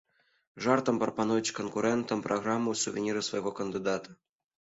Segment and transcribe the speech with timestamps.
[0.65, 4.09] Жартам прапануюць канкурэнтам праграму і сувеніры свайго кандыдата.